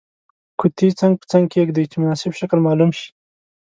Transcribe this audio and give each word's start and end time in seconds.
قطي 0.59 0.87
څنګ 0.99 1.13
په 1.19 1.25
څنګ 1.31 1.45
کیږدئ 1.53 1.85
چې 1.91 1.97
مناسب 2.03 2.31
شکل 2.39 2.59
معلوم 2.65 2.91
شي. 2.97 3.09